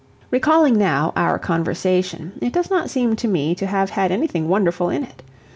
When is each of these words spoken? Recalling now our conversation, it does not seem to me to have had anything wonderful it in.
Recalling 0.31 0.79
now 0.79 1.13
our 1.15 1.37
conversation, 1.37 2.31
it 2.41 2.51
does 2.51 2.71
not 2.71 2.89
seem 2.89 3.15
to 3.17 3.27
me 3.27 3.53
to 3.53 3.67
have 3.67 3.91
had 3.91 4.11
anything 4.11 4.49
wonderful 4.49 4.89
it 4.89 4.95
in. 4.95 5.07